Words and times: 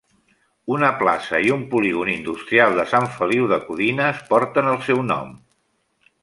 Una 0.75 0.87
plaça 1.01 1.41
i 1.49 1.51
un 1.55 1.65
polígon 1.73 2.09
industrial 2.13 2.73
de 2.79 2.87
Sant 2.95 3.05
Feliu 3.19 3.45
de 3.53 3.61
Codines 3.69 4.25
porten 4.33 4.73
el 4.73 4.81
seu 4.89 5.05
nom. 5.13 5.31